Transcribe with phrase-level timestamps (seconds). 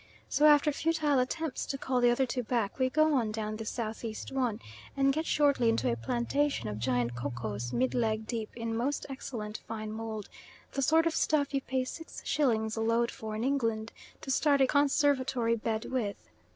[0.27, 3.65] So after futile attempts to call the other two back, we go on down the
[3.81, 4.15] S.E.
[4.31, 4.59] one,
[4.97, 9.59] and get shortly into a plantation of giant kokos mid leg deep in most excellent
[9.67, 10.27] fine mould
[10.71, 14.59] the sort of stuff you pay 6 shillings a load for in England to start
[14.59, 16.17] a conservatory bed with.